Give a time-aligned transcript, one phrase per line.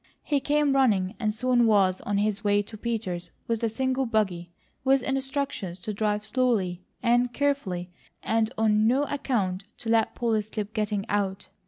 [0.23, 4.51] He came running and soon was on his way to Peters' with the single buggy,
[4.83, 7.91] with instructions to drive slowly and carefully
[8.23, 11.49] and on no account to let Polly slip getting out.